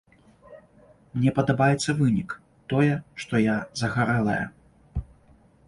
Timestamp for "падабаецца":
1.39-1.95